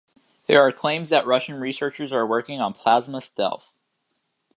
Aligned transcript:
There 0.47 0.59
are 0.63 0.71
claims 0.71 1.11
that 1.11 1.27
Russian 1.27 1.59
researchers 1.59 2.11
are 2.11 2.25
working 2.25 2.59
on 2.59 2.73
"plasma 2.73 3.21
stealth". 3.21 3.75